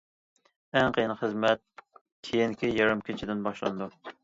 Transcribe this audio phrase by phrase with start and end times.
[0.79, 1.61] ئەڭ قېيىن خىزمەت
[2.29, 4.13] كېيىنكى يېرىم كېچىدىن باشلىنىدۇ.